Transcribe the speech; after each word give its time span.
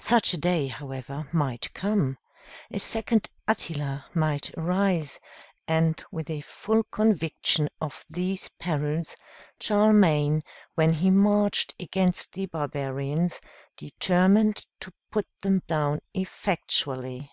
Such 0.00 0.34
a 0.34 0.38
day, 0.38 0.66
however, 0.66 1.28
might 1.32 1.72
come; 1.72 2.18
a 2.68 2.80
second 2.80 3.30
Attila 3.46 4.06
might 4.12 4.50
arise; 4.58 5.20
and 5.68 6.02
with 6.10 6.28
a 6.30 6.40
full 6.40 6.82
conviction 6.82 7.68
of 7.80 8.04
these 8.10 8.48
perils, 8.58 9.14
Charlemagne, 9.60 10.42
when 10.74 10.94
he 10.94 11.10
marched 11.12 11.76
against 11.78 12.32
the 12.32 12.46
barbarians, 12.46 13.40
determined 13.76 14.66
to 14.80 14.92
put 15.12 15.26
them 15.42 15.62
down 15.68 16.00
effectually. 16.12 17.30